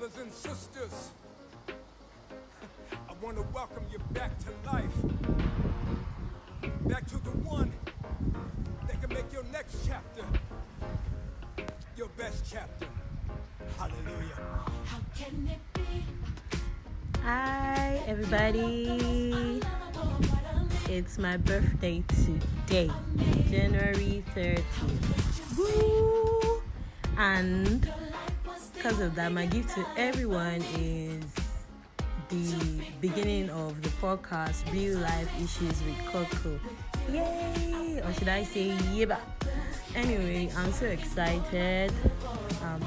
brothers 0.00 0.22
and 0.22 0.32
sisters. 0.32 1.10
I 1.68 3.12
want 3.22 3.36
to 3.36 3.42
welcome 3.52 3.84
you 3.92 3.98
back 4.12 4.30
to 4.38 4.72
life. 4.72 4.94
Back 6.86 7.06
to 7.08 7.18
the 7.18 7.30
one 7.44 7.70
that 8.86 8.98
can 8.98 9.12
make 9.12 9.30
your 9.30 9.44
next 9.52 9.86
chapter 9.86 10.24
your 11.98 12.08
best 12.16 12.44
chapter. 12.50 12.86
Hallelujah. 13.76 14.38
How 14.86 15.00
can 15.14 15.50
it 15.52 15.60
be? 15.74 16.04
Hi, 17.22 18.02
everybody. 18.06 19.60
It's 20.88 21.18
my 21.18 21.36
birthday 21.36 22.02
today, 22.08 22.90
January 23.50 24.24
30th. 24.34 25.58
Woo! 25.58 26.62
And 27.18 27.92
because 28.82 29.00
of 29.00 29.14
that, 29.14 29.30
my 29.30 29.44
gift 29.44 29.74
to 29.74 29.84
everyone 29.98 30.64
is 30.78 31.22
the 32.30 32.82
beginning 33.02 33.50
of 33.50 33.82
the 33.82 33.90
podcast, 34.00 34.72
Real 34.72 34.98
Life 35.00 35.28
Issues 35.36 35.82
with 35.84 35.98
Coco. 36.06 36.58
Yay! 37.12 38.00
Or 38.02 38.10
should 38.14 38.28
I 38.28 38.42
say, 38.42 38.70
yeba? 38.94 39.18
Anyway, 39.94 40.50
I'm 40.56 40.72
so 40.72 40.86
excited. 40.86 41.92
Um, 42.62 42.82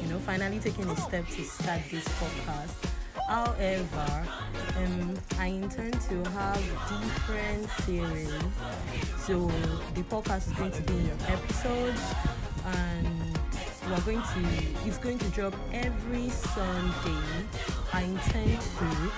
you 0.00 0.10
know, 0.10 0.20
finally 0.20 0.60
taking 0.60 0.88
a 0.88 0.96
step 0.96 1.26
to 1.26 1.42
start 1.42 1.80
this 1.90 2.06
podcast. 2.22 2.70
However, 3.26 4.28
um, 4.76 5.14
I 5.40 5.46
intend 5.46 6.00
to 6.02 6.30
have 6.30 6.62
different 6.88 7.68
series. 7.80 8.30
So 9.18 9.50
the 9.94 10.02
podcast 10.02 10.46
is 10.46 10.52
going 10.52 10.70
to 10.70 10.82
be 10.82 10.94
in 10.94 11.18
episodes, 11.26 12.00
and 12.64 13.38
we're 13.88 14.00
going 14.00 14.22
to. 14.22 14.86
It's 14.86 14.98
going 14.98 15.18
to 15.18 15.28
drop 15.30 15.54
every 15.72 16.28
Sunday. 16.28 17.46
I 17.92 18.02
intend 18.02 18.60
to 18.60 19.12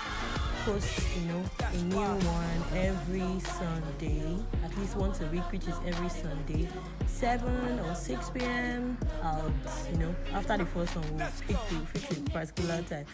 post, 0.65 1.01
you 1.17 1.29
know, 1.29 1.45
a 1.61 1.77
new 1.77 2.27
one 2.27 2.63
every 2.75 3.41
Sunday, 3.41 4.39
at 4.65 4.77
least 4.79 4.97
once 4.97 5.21
a 5.21 5.27
week, 5.27 5.43
which 5.53 5.67
is 5.69 5.75
every 5.87 6.09
Sunday, 6.09 6.67
7 7.07 7.81
or 7.81 7.95
6 7.95 8.31
p.m. 8.31 8.97
I'll, 9.23 9.53
you 9.93 9.99
know, 9.99 10.15
after 10.33 10.57
the 10.57 10.65
first 10.65 10.97
one, 10.97 11.19
we'll 11.19 11.29
pick 11.47 11.57
the 11.69 11.99
fix 11.99 12.19
particular 12.31 12.83
time. 12.83 13.05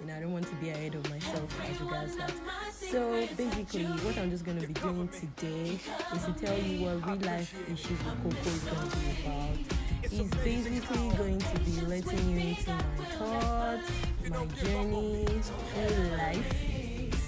You 0.00 0.06
know, 0.06 0.16
I 0.16 0.20
don't 0.20 0.32
want 0.32 0.46
to 0.46 0.54
be 0.56 0.70
ahead 0.70 0.94
of 0.94 1.10
myself 1.10 1.60
as 1.68 1.80
regards 1.80 2.16
that. 2.16 2.32
So 2.72 3.26
basically, 3.36 3.84
what 3.84 4.16
I'm 4.16 4.30
just 4.30 4.44
going 4.44 4.60
to 4.60 4.66
be 4.66 4.72
doing 4.74 5.08
today 5.08 5.78
is 6.14 6.24
to 6.24 6.32
tell 6.32 6.58
you 6.58 6.86
what 6.86 7.06
real 7.06 7.16
life 7.28 7.54
issues 7.66 7.90
with 7.90 8.22
Coco 8.22 8.48
is 8.48 8.64
going 8.64 8.90
to 8.90 8.96
be 8.96 9.10
about. 9.24 9.79
It's 10.02 10.34
basically 10.36 11.08
going 11.16 11.38
to 11.38 11.58
be 11.60 11.80
letting 11.82 12.30
you 12.30 12.48
into 12.48 12.70
my 12.70 13.04
thoughts, 13.18 13.90
my 14.28 14.46
journey 14.46 15.26
through 15.26 16.16
life 16.16 16.80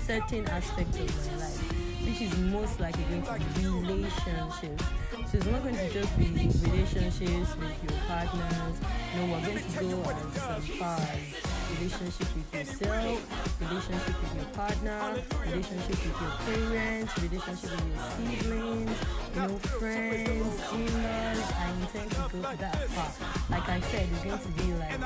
certain 0.06 0.46
aspects 0.48 0.98
of 0.98 1.26
my 1.32 1.36
life, 1.38 1.72
which 2.04 2.20
is 2.22 2.36
most 2.38 2.80
likely 2.80 3.04
going 3.04 3.22
to 3.22 3.60
be 3.60 3.66
relationships. 3.66 4.84
So 5.30 5.38
it's 5.38 5.46
not 5.46 5.62
going 5.62 5.76
to 5.76 5.90
just 5.90 6.18
be 6.18 6.26
relationships 6.26 7.56
with 7.56 7.84
your 7.84 8.00
partners. 8.08 8.76
No, 9.16 9.26
we're 9.26 9.40
going 9.46 9.58
to 9.58 9.80
go 9.80 10.10
as 10.10 10.68
far 10.76 10.98
as 10.98 11.51
relationship 11.78 12.28
with 12.34 12.54
yourself, 12.54 13.60
relationship 13.60 14.22
with 14.22 14.34
your 14.36 14.44
partner, 14.52 15.00
relationship 15.46 15.88
with 15.88 16.20
your 16.20 16.34
parents, 16.46 17.18
relationship 17.18 17.70
with 17.70 17.86
your 17.88 18.02
siblings, 18.16 18.98
you 19.34 19.40
know, 19.40 19.58
friends, 19.78 20.54
in-laws. 20.72 21.52
I 21.52 21.72
intend 21.80 22.10
to 22.10 22.22
go 22.32 22.40
that 22.42 22.88
far. 22.90 23.10
Like 23.50 23.68
I 23.68 23.80
said, 23.80 24.08
it's 24.12 24.24
going 24.24 24.38
to 24.38 24.48
be 24.48 24.72
like 24.74 25.00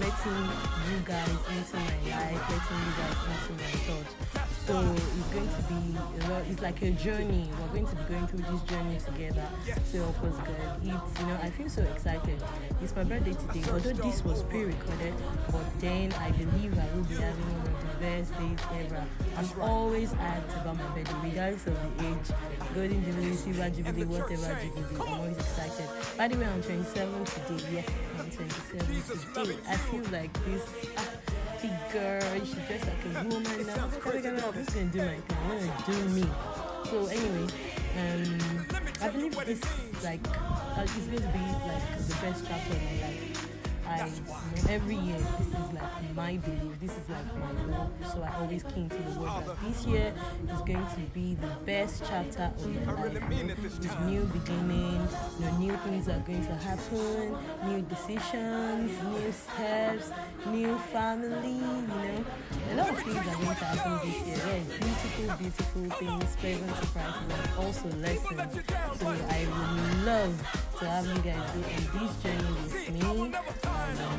letting 0.00 0.48
you 0.88 0.98
guys 1.04 1.28
into 1.52 1.76
my 1.76 1.96
life, 2.10 2.40
letting 2.50 2.80
you 2.82 2.92
guys 2.98 3.18
into 3.28 3.52
my 3.52 3.72
thoughts. 3.86 4.14
So 4.66 4.78
it's 4.78 5.28
going 5.34 5.48
to 5.48 5.62
be 5.68 5.80
a 5.98 6.30
lot. 6.30 6.42
It's 6.48 6.62
like 6.62 6.82
a 6.82 6.90
journey. 6.92 7.50
We're 7.60 7.80
going 7.80 7.86
to 7.86 7.96
be 7.96 8.02
going 8.04 8.26
through 8.28 8.44
this 8.50 8.62
journey 8.62 8.98
together. 9.04 9.46
So 9.90 9.98
help 9.98 10.22
us 10.22 10.36
God. 10.36 10.80
It's 10.82 11.20
you 11.20 11.26
know 11.26 11.38
I 11.42 11.50
feel 11.50 11.68
so 11.68 11.82
excited. 11.82 12.42
It's 12.80 12.94
my 12.94 13.02
birthday 13.04 13.32
today. 13.32 13.64
Although 13.72 13.92
this 13.92 14.24
was 14.24 14.42
pre-recorded, 14.44 15.14
but 15.50 15.80
then 15.82 16.12
I 16.12 16.30
believe 16.30 16.78
I 16.78 16.86
will 16.94 17.02
be 17.02 17.16
having 17.16 17.42
one 17.58 17.66
of 17.66 17.82
the 17.82 17.98
best 17.98 18.30
days 18.38 18.58
ever. 18.86 19.04
I'm 19.36 19.60
always 19.60 20.12
asked 20.14 20.56
about 20.56 20.78
my 20.78 20.86
birthday, 20.94 21.28
regardless 21.28 21.66
of 21.66 21.98
the 21.98 22.06
age. 22.06 22.28
Golden 22.72 23.04
Jubilee, 23.04 23.34
Silver 23.34 23.70
Jubilee, 23.70 24.04
whatever 24.06 24.58
Jubilee. 24.62 24.94
I'm 24.94 25.08
always 25.12 25.36
excited. 25.36 25.88
By 26.16 26.28
the 26.28 26.38
way, 26.38 26.46
I'm 26.46 26.62
27 26.62 27.24
today. 27.24 27.64
Yes, 27.72 27.88
I'm 28.16 28.30
27 28.30 29.02
today. 29.34 29.58
I 29.68 29.76
feel 29.76 30.04
like 30.12 30.32
this. 30.46 30.62
Ah, 30.96 31.08
big 31.60 31.92
girl, 31.92 32.44
she 32.46 32.54
dressed 32.70 32.86
like 32.86 33.02
a 33.02 33.28
woman 33.28 33.66
now. 33.66 33.84
I'm 33.84 33.90
just 33.90 34.02
gonna 34.02 34.22
do 34.22 34.32
my 34.38 34.62
thing. 34.62 35.22
I'm 35.42 35.58
gonna 35.58 35.84
do 35.84 36.08
me. 36.14 36.24
So 36.86 37.06
anyway, 37.06 37.50
um, 37.98 38.66
I 39.00 39.08
believe 39.08 39.34
this 39.34 39.60
like 40.04 40.20
uh, 40.30 40.82
it's 40.82 40.94
going 40.94 41.18
to 41.18 41.28
be 41.28 41.38
like 41.66 41.98
the 41.98 42.14
best 42.22 42.44
chapter 42.46 42.72
of 42.72 42.82
my 42.82 43.06
life. 43.06 43.61
I 43.86 44.10
every 44.68 44.96
year 44.96 45.18
this 45.38 45.48
is 45.48 45.72
like 45.72 46.14
my 46.14 46.36
belief. 46.36 46.80
This 46.80 46.92
is 46.92 47.08
like 47.08 47.26
my 47.38 47.52
goal. 47.74 47.90
So 48.12 48.22
I 48.22 48.34
always 48.40 48.62
came 48.62 48.88
to 48.88 48.96
the 48.96 49.20
word 49.20 49.46
that 49.46 49.56
this 49.62 49.86
year 49.86 50.12
is 50.50 50.60
going 50.60 50.86
to 50.86 51.00
be 51.14 51.34
the 51.34 51.48
best 51.64 52.02
chapter 52.06 52.52
of 52.56 52.86
my 52.86 52.92
life. 52.92 53.12
With 53.62 54.00
new 54.06 54.24
beginning, 54.26 55.08
you 55.38 55.46
know, 55.46 55.58
new 55.58 55.76
things 55.78 56.08
are 56.08 56.20
going 56.20 56.44
to 56.46 56.54
happen, 56.54 57.36
new 57.66 57.82
decisions, 57.82 58.90
new 59.02 59.32
steps, 59.32 60.10
new 60.46 60.78
family. 60.92 61.52
You 61.52 61.86
know, 61.88 62.24
a 62.70 62.74
lot 62.76 62.90
of 62.90 62.98
things 62.98 63.16
are 63.16 63.36
going 63.36 63.56
to 63.56 63.64
happen 63.64 64.08
this 64.08 64.26
year. 64.26 64.36
Yeah, 64.46 64.78
beautiful, 64.78 65.36
beautiful 65.38 65.82
things, 65.98 66.36
pleasant 66.36 66.76
surprises, 66.76 67.22
and 67.30 67.64
also 67.64 67.88
lessons. 67.98 68.64
So 69.00 69.06
I 69.08 69.46
would 69.46 70.04
love 70.04 70.71
to 70.82 70.88
have 70.90 71.06
you 71.06 71.22
guys 71.22 71.46
go 71.52 71.62
on 71.62 71.70
this 71.94 72.14
journey 72.22 72.52
with 72.58 72.74
me. 72.90 72.98
And, 72.98 73.98
um, 74.02 74.18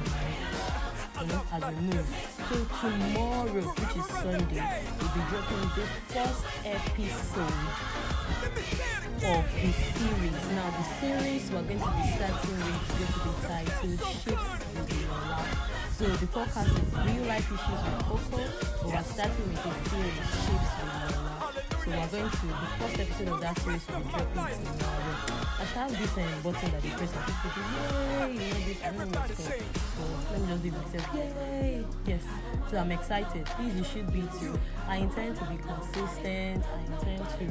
you 1.23 1.39
as 1.51 1.63
we 1.67 1.75
move. 1.91 2.07
So 2.47 2.55
tomorrow, 2.79 3.67
which 3.67 3.95
is 3.99 4.07
Sunday, 4.07 4.63
we'll 4.95 5.11
be 5.11 5.21
dropping 5.27 5.67
the 5.75 5.85
first 6.07 6.43
episode 6.63 7.67
of 9.27 9.43
the 9.51 9.71
series. 9.91 10.39
Now, 10.55 10.67
the 10.71 10.85
series 11.03 11.43
we're 11.51 11.67
going 11.67 11.83
to 11.83 11.91
be 11.91 12.03
starting 12.15 12.55
with 12.63 12.79
is 12.79 12.95
going 12.95 13.11
to 13.11 13.19
be 13.27 13.33
titled 13.43 13.99
Shifts 14.23 14.51
with 14.73 14.91
Your 15.03 15.19
Life. 15.27 15.51
So 15.97 16.05
the 16.07 16.27
podcast 16.27 16.71
is 16.79 16.89
Real 16.95 17.25
Life 17.27 17.47
Issues 17.51 17.81
with 17.83 17.99
Coco, 18.07 18.39
but 18.39 18.87
we're 18.87 19.03
starting 19.03 19.47
with 19.51 19.63
the 19.63 19.73
series 19.89 20.15
Shifts 20.47 20.71
with 20.79 20.95
Your 20.95 21.12
So 21.93 21.99
we're 21.99 22.07
going 22.07 22.31
to, 22.31 22.47
the 22.47 22.53
first 22.79 22.99
episode 22.99 23.27
of 23.27 23.41
that 23.41 23.59
series 23.59 23.87
will 23.87 23.99
be 23.99 24.09
tomorrow. 24.09 24.49
I 25.59 25.65
shall 25.65 25.87
have 25.87 25.91
this 25.91 26.17
um, 26.17 26.41
button 26.41 26.71
that 26.71 26.83
you 26.83 26.91
press 26.91 27.13
and 27.13 27.25
people 27.27 27.51
do, 27.53 27.61
yay, 27.61 28.33
you 28.33 28.39
know 28.39 28.65
this, 28.65 28.79
I 28.83 28.85
don't 28.89 28.97
know 28.97 29.19
what 29.19 29.29
it's 29.29 29.47
called. 29.47 29.61
So 29.93 30.01
let 30.31 30.41
me 30.41 30.47
just 30.47 30.63
do 30.63 30.71
myself, 30.71 31.15
yay, 31.15 31.85
yes. 32.07 32.23
So 32.71 32.77
I'm 32.79 32.91
excited. 32.91 33.45
Please, 33.45 33.75
you 33.75 33.83
should 33.83 34.11
be 34.11 34.21
too. 34.39 34.59
I 34.87 34.97
intend 34.97 35.35
to 35.37 35.45
be 35.45 35.57
consistent. 35.57 36.63
I 36.65 36.93
intend 36.93 37.29
to, 37.29 37.43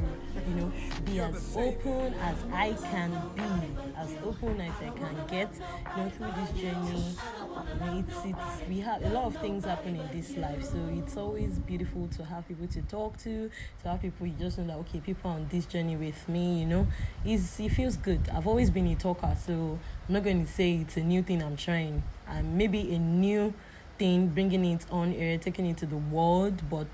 you 0.49 0.55
know, 0.55 0.71
be 1.05 1.19
as 1.21 1.55
open 1.55 2.13
as 2.15 2.35
I 2.51 2.73
can 2.73 3.11
be, 3.35 3.97
as 3.97 4.11
open 4.25 4.59
as 4.59 4.73
I 4.81 4.89
can 4.89 5.15
get, 5.29 5.49
you 5.95 6.03
know, 6.03 6.09
through 6.09 6.33
this 6.35 6.51
journey. 6.61 7.15
It's, 7.97 8.25
it's, 8.25 8.69
we 8.69 8.81
have 8.81 9.03
a 9.03 9.09
lot 9.09 9.25
of 9.25 9.37
things 9.37 9.63
happen 9.63 9.95
in 9.95 10.07
this 10.11 10.35
life, 10.35 10.63
so 10.65 10.77
it's 10.91 11.15
always 11.15 11.59
beautiful 11.59 12.09
to 12.17 12.25
have 12.25 12.45
people 12.45 12.67
to 12.67 12.81
talk 12.81 13.15
to, 13.19 13.49
to 13.83 13.87
have 13.87 14.01
people 14.01 14.27
just 14.39 14.57
know 14.57 14.67
that 14.67 14.77
okay, 14.77 14.99
people 14.99 15.31
on 15.31 15.47
this 15.49 15.65
journey 15.65 15.95
with 15.95 16.27
me, 16.27 16.59
you 16.59 16.65
know, 16.65 16.87
it's, 17.25 17.59
it 17.59 17.69
feels 17.69 17.97
good. 17.97 18.29
I've 18.33 18.47
always 18.47 18.69
been 18.69 18.87
a 18.87 18.95
talker, 18.95 19.35
so 19.45 19.79
I'm 20.07 20.13
not 20.13 20.23
going 20.23 20.45
to 20.45 20.51
say 20.51 20.75
it's 20.75 20.97
a 20.97 21.01
new 21.01 21.23
thing 21.23 21.41
I'm 21.41 21.57
trying. 21.57 22.03
And 22.27 22.57
maybe 22.57 22.93
a 22.93 22.99
new 22.99 23.53
thing, 23.97 24.27
bringing 24.27 24.65
it 24.65 24.85
on 24.91 25.13
air, 25.13 25.37
taking 25.37 25.65
it 25.65 25.77
to 25.77 25.85
the 25.85 25.97
world, 25.97 26.61
but 26.69 26.87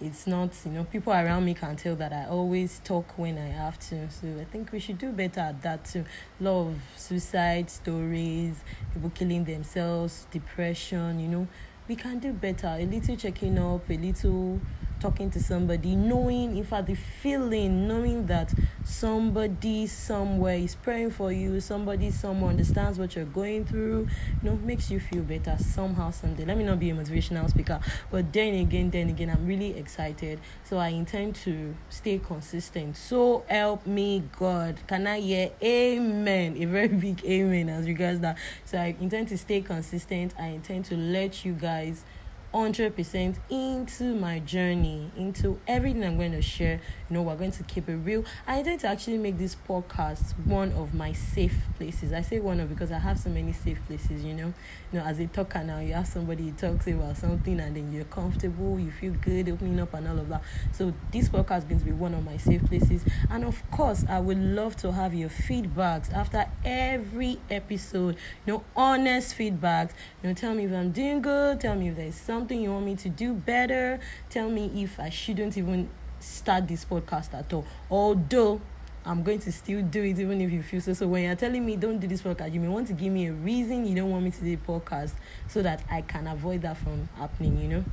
it's 0.00 0.26
not, 0.26 0.50
you 0.64 0.72
know, 0.72 0.84
people 0.84 1.12
around 1.12 1.44
me 1.44 1.54
can 1.54 1.76
tell 1.76 1.96
that 1.96 2.12
I 2.12 2.26
always 2.26 2.80
talk 2.84 3.16
when 3.16 3.38
I 3.38 3.48
have 3.48 3.78
to. 3.88 4.10
So 4.10 4.26
I 4.40 4.44
think 4.44 4.72
we 4.72 4.78
should 4.78 4.98
do 4.98 5.10
better 5.12 5.40
at 5.40 5.62
that 5.62 5.84
too. 5.84 6.04
Of 6.44 6.76
suicide 6.96 7.70
stories, 7.70 8.56
people 8.92 9.10
killing 9.10 9.44
themselves, 9.44 10.26
depression, 10.30 11.20
you 11.20 11.28
know, 11.28 11.48
we 11.88 11.96
can 11.96 12.18
do 12.18 12.32
better. 12.32 12.66
A 12.66 12.84
little 12.84 13.16
checking 13.16 13.58
up, 13.58 13.88
a 13.88 13.96
little 13.96 14.60
talking 15.00 15.30
to 15.30 15.42
somebody, 15.42 15.94
knowing, 15.94 16.56
in 16.56 16.64
fact, 16.64 16.86
the 16.86 16.94
feeling, 16.94 17.86
knowing 17.86 18.26
that 18.26 18.52
somebody 18.84 19.86
somewhere 19.86 20.56
is 20.56 20.74
praying 20.74 21.10
for 21.10 21.32
you, 21.32 21.60
somebody 21.60 22.10
somewhere 22.10 22.50
understands 22.50 22.98
what 22.98 23.14
you're 23.14 23.24
going 23.24 23.64
through, 23.64 24.08
you 24.42 24.50
know, 24.50 24.56
makes 24.56 24.90
you 24.90 25.00
feel 25.00 25.22
better 25.22 25.56
somehow, 25.58 26.10
someday. 26.10 26.44
Let 26.44 26.56
me 26.56 26.64
not 26.64 26.78
be 26.78 26.90
a 26.90 26.94
motivational 26.94 27.48
speaker, 27.50 27.80
but 28.10 28.32
then 28.32 28.54
again, 28.54 28.90
then 28.90 29.10
again, 29.10 29.30
I'm 29.30 29.46
really 29.46 29.76
excited. 29.76 30.40
So 30.64 30.78
I 30.78 30.88
intend 30.88 31.34
to 31.36 31.74
stay 31.90 32.18
consistent. 32.18 32.96
So 32.96 33.44
help 33.48 33.86
me, 33.86 34.24
God. 34.38 34.80
Can 34.86 35.06
I 35.06 35.20
hear 35.20 35.50
amen? 35.62 36.56
A 36.58 36.64
very 36.64 36.88
big 36.88 37.24
amen 37.24 37.68
as 37.68 37.86
regards 37.86 38.20
that. 38.20 38.38
So 38.64 38.78
I 38.78 38.96
intend 39.00 39.28
to 39.28 39.38
stay 39.38 39.60
consistent. 39.60 40.34
I 40.38 40.46
intend 40.46 40.86
to 40.86 40.96
let 40.96 41.44
you 41.44 41.52
guys 41.52 42.04
100% 42.54 43.36
into 43.50 44.14
my 44.14 44.38
journey, 44.38 45.10
into 45.16 45.58
everything 45.66 46.04
I'm 46.04 46.16
going 46.16 46.30
to 46.32 46.40
share. 46.40 46.80
You 47.10 47.14
know, 47.14 47.22
we're 47.22 47.34
going 47.34 47.50
to 47.50 47.64
keep 47.64 47.88
it 47.88 47.96
real. 47.96 48.24
I 48.46 48.58
intend 48.58 48.80
to 48.80 48.86
actually 48.86 49.18
make 49.18 49.38
this 49.38 49.56
podcast 49.68 50.38
one 50.44 50.70
of 50.72 50.94
my 50.94 51.12
safe 51.12 51.56
places. 51.76 52.12
I 52.12 52.22
say 52.22 52.38
one 52.38 52.60
of 52.60 52.68
because 52.68 52.92
I 52.92 52.98
have 52.98 53.18
so 53.18 53.28
many 53.28 53.52
safe 53.52 53.84
places, 53.88 54.24
you 54.24 54.34
know. 54.34 54.54
You 54.92 55.00
know, 55.00 55.04
as 55.04 55.18
a 55.18 55.26
talker 55.26 55.64
now, 55.64 55.80
you 55.80 55.94
have 55.94 56.06
somebody 56.06 56.44
who 56.44 56.52
talks 56.52 56.86
about 56.86 57.16
something 57.16 57.58
and 57.58 57.76
then 57.76 57.92
you're 57.92 58.04
comfortable, 58.04 58.78
you 58.78 58.92
feel 58.92 59.14
good 59.14 59.48
opening 59.48 59.80
up 59.80 59.92
and 59.94 60.06
all 60.06 60.18
of 60.20 60.28
that. 60.28 60.42
So 60.72 60.94
this 61.10 61.28
podcast 61.28 61.58
is 61.58 61.64
going 61.64 61.80
to 61.80 61.84
be 61.84 61.92
one 61.92 62.14
of 62.14 62.24
my 62.24 62.36
safe 62.36 62.64
places. 62.66 63.04
And 63.30 63.44
of 63.44 63.68
course, 63.72 64.04
I 64.08 64.20
would 64.20 64.38
love 64.38 64.76
to 64.76 64.92
have 64.92 65.12
your 65.12 65.28
feedbacks 65.28 66.12
after 66.12 66.46
every 66.64 67.40
episode, 67.50 68.14
you 68.46 68.52
know, 68.52 68.64
honest 68.76 69.36
feedbacks. 69.36 69.90
You 70.22 70.28
know, 70.28 70.34
tell 70.34 70.54
me 70.54 70.66
if 70.66 70.72
I'm 70.72 70.92
doing 70.92 71.20
good, 71.20 71.60
tell 71.60 71.74
me 71.74 71.88
if 71.88 71.96
there's 71.96 72.14
something 72.14 72.43
something 72.44 72.60
you 72.60 72.70
want 72.70 72.84
me 72.84 72.94
to 72.94 73.08
do 73.08 73.32
better, 73.32 73.98
tell 74.28 74.50
me 74.50 74.70
if 74.82 75.00
I 75.00 75.08
shouldn't 75.08 75.56
even 75.56 75.88
start 76.20 76.68
this 76.68 76.84
podcast 76.84 77.32
at 77.32 77.50
all. 77.54 77.64
Although 77.90 78.60
I'm 79.02 79.22
going 79.22 79.38
to 79.38 79.50
still 79.50 79.80
do 79.80 80.02
it 80.02 80.18
even 80.18 80.42
if 80.42 80.52
you 80.52 80.62
feel 80.62 80.82
so. 80.82 80.92
So 80.92 81.06
when 81.06 81.22
you're 81.22 81.36
telling 81.36 81.64
me 81.64 81.76
don't 81.76 81.98
do 81.98 82.06
this 82.06 82.20
podcast, 82.20 82.52
you 82.52 82.60
may 82.60 82.68
want 82.68 82.88
to 82.88 82.92
give 82.92 83.10
me 83.10 83.28
a 83.28 83.32
reason 83.32 83.86
you 83.86 83.94
don't 83.94 84.10
want 84.10 84.24
me 84.24 84.30
to 84.30 84.40
do 84.40 84.56
the 84.56 84.62
podcast 84.62 85.12
so 85.48 85.62
that 85.62 85.82
I 85.90 86.02
can 86.02 86.26
avoid 86.26 86.60
that 86.62 86.76
from 86.76 87.08
happening, 87.16 87.56
you 87.56 87.68
know. 87.68 87.84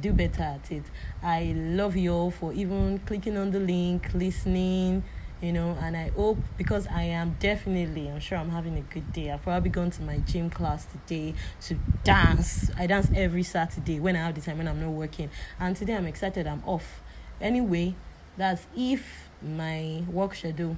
Do 0.00 0.12
better 0.12 0.42
at 0.42 0.72
it. 0.72 0.82
I 1.22 1.54
love 1.56 1.94
you 1.94 2.12
all 2.12 2.32
for 2.32 2.52
even 2.54 2.98
clicking 3.06 3.36
on 3.36 3.52
the 3.52 3.60
link, 3.60 4.12
listening 4.14 5.04
you 5.42 5.52
know 5.52 5.76
and 5.82 5.96
i 5.96 6.08
hope 6.10 6.38
because 6.56 6.86
i 6.86 7.02
am 7.02 7.36
definitely 7.40 8.08
i'm 8.08 8.20
sure 8.20 8.38
i'm 8.38 8.50
having 8.50 8.78
a 8.78 8.80
good 8.80 9.12
day. 9.12 9.30
I've 9.30 9.42
probably 9.42 9.70
gone 9.70 9.90
to 9.90 10.02
my 10.02 10.18
gym 10.18 10.48
class 10.48 10.86
today 10.86 11.34
to 11.62 11.74
dance. 12.04 12.70
I 12.78 12.86
dance 12.86 13.10
every 13.14 13.42
saturday 13.42 13.98
when 13.98 14.14
i 14.14 14.20
have 14.20 14.36
the 14.36 14.40
time 14.40 14.58
when 14.58 14.68
i'm 14.68 14.80
not 14.80 14.90
working. 14.90 15.30
And 15.58 15.76
today 15.76 15.96
i'm 15.96 16.06
excited 16.06 16.46
i'm 16.46 16.62
off. 16.64 17.02
Anyway 17.40 17.94
that's 18.36 18.66
if 18.76 19.28
my 19.42 20.04
work 20.08 20.34
schedule 20.36 20.76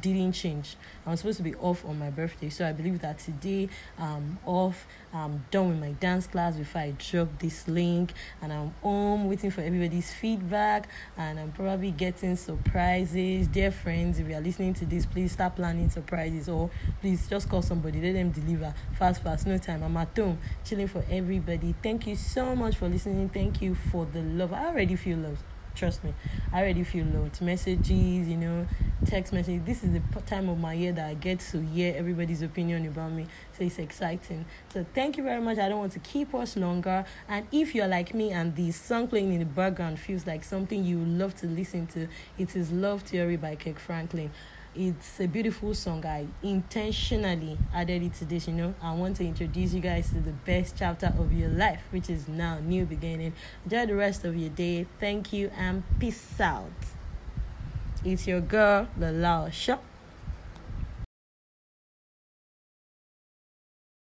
didn't 0.00 0.32
change. 0.32 0.76
I 1.06 1.10
was 1.10 1.20
supposed 1.20 1.38
to 1.38 1.42
be 1.42 1.54
off 1.56 1.84
on 1.84 1.98
my 1.98 2.10
birthday, 2.10 2.48
so 2.48 2.66
I 2.66 2.72
believe 2.72 3.00
that 3.00 3.18
today 3.18 3.68
I'm 3.98 4.38
off. 4.46 4.86
I'm 5.12 5.44
done 5.50 5.70
with 5.70 5.80
my 5.80 5.92
dance 5.92 6.26
class 6.26 6.56
before 6.56 6.82
I 6.82 6.94
drop 6.98 7.38
this 7.38 7.66
link, 7.66 8.12
and 8.40 8.52
I'm 8.52 8.74
home 8.82 9.28
waiting 9.28 9.50
for 9.50 9.62
everybody's 9.62 10.12
feedback. 10.12 10.88
And 11.16 11.40
I'm 11.40 11.52
probably 11.52 11.90
getting 11.90 12.36
surprises. 12.36 13.48
Dear 13.48 13.70
friends, 13.70 14.18
if 14.18 14.28
you 14.28 14.34
are 14.34 14.40
listening 14.40 14.74
to 14.74 14.86
this, 14.86 15.06
please 15.06 15.32
start 15.32 15.56
planning 15.56 15.90
surprises, 15.90 16.48
or 16.48 16.70
please 17.00 17.28
just 17.28 17.48
call 17.48 17.62
somebody, 17.62 18.00
let 18.00 18.14
them 18.14 18.30
deliver 18.30 18.74
fast, 18.98 19.22
fast. 19.22 19.46
No 19.46 19.58
time. 19.58 19.82
I'm 19.82 19.96
at 19.96 20.16
home 20.16 20.38
chilling 20.64 20.88
for 20.88 21.04
everybody. 21.10 21.74
Thank 21.82 22.06
you 22.06 22.16
so 22.16 22.54
much 22.54 22.76
for 22.76 22.88
listening. 22.88 23.28
Thank 23.28 23.60
you 23.62 23.74
for 23.74 24.06
the 24.06 24.22
love. 24.22 24.52
I 24.52 24.66
already 24.66 24.96
feel 24.96 25.18
loved 25.18 25.42
trust 25.74 26.04
me 26.04 26.12
i 26.52 26.60
already 26.60 26.84
feel 26.84 27.04
loads 27.06 27.40
messages 27.40 28.28
you 28.28 28.36
know 28.36 28.66
text 29.06 29.32
message 29.32 29.64
this 29.64 29.82
is 29.82 29.92
the 29.92 30.20
time 30.22 30.48
of 30.48 30.58
my 30.58 30.74
year 30.74 30.92
that 30.92 31.08
i 31.08 31.14
get 31.14 31.40
to 31.40 31.60
hear 31.60 31.94
everybody's 31.96 32.42
opinion 32.42 32.86
about 32.86 33.12
me. 33.12 33.26
So 33.56 33.64
it's 33.64 33.78
exciting. 33.78 34.44
So 34.72 34.84
thank 34.94 35.16
you 35.16 35.22
very 35.22 35.40
much. 35.40 35.58
I 35.58 35.68
don't 35.68 35.78
want 35.78 35.92
to 35.92 35.98
keep 36.00 36.34
us 36.34 36.56
longer. 36.56 37.04
And 37.28 37.46
if 37.52 37.74
you're 37.74 37.88
like 37.88 38.14
me 38.14 38.30
and 38.30 38.54
the 38.56 38.70
song 38.70 39.08
playing 39.08 39.32
in 39.32 39.38
the 39.40 39.44
background 39.44 39.98
feels 39.98 40.26
like 40.26 40.44
something 40.44 40.84
you 40.84 40.98
love 40.98 41.34
to 41.36 41.46
listen 41.46 41.86
to 41.88 42.08
it 42.38 42.56
is 42.56 42.72
love 42.72 43.02
theory 43.02 43.36
by 43.36 43.54
kirk 43.54 43.78
franklin 43.78 44.30
it's 44.80 45.20
a 45.20 45.26
beautiful 45.26 45.74
song. 45.74 46.06
I 46.06 46.26
intentionally 46.42 47.58
added 47.74 48.02
it 48.02 48.14
to 48.14 48.24
this, 48.24 48.48
you 48.48 48.54
know. 48.54 48.74
I 48.80 48.94
want 48.94 49.16
to 49.16 49.26
introduce 49.26 49.74
you 49.74 49.80
guys 49.80 50.08
to 50.08 50.20
the 50.20 50.32
best 50.32 50.76
chapter 50.78 51.12
of 51.18 51.34
your 51.34 51.50
life, 51.50 51.82
which 51.90 52.08
is 52.08 52.26
now 52.26 52.60
new 52.60 52.86
beginning. 52.86 53.34
Enjoy 53.64 53.84
the 53.84 53.94
rest 53.94 54.24
of 54.24 54.34
your 54.34 54.48
day. 54.48 54.86
Thank 54.98 55.34
you 55.34 55.50
and 55.54 55.82
peace 55.98 56.40
out. 56.40 56.70
It's 58.06 58.26
your 58.26 58.40
girl, 58.40 58.88
the 58.96 59.12
Lao 59.12 59.50
Shop. 59.50 59.84